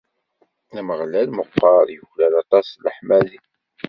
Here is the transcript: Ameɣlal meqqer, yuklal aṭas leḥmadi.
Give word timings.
Ameɣlal 0.79 1.29
meqqer, 1.37 1.85
yuklal 1.95 2.33
aṭas 2.41 2.67
leḥmadi. 2.83 3.39